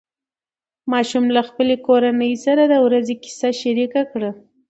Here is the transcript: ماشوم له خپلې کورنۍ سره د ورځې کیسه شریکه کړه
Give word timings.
ماشوم 0.91 1.25
له 1.35 1.41
خپلې 1.49 1.75
کورنۍ 1.87 2.33
سره 2.45 2.63
د 2.67 2.73
ورځې 2.85 3.13
کیسه 3.23 3.49
شریکه 3.61 4.01
کړه 4.11 4.31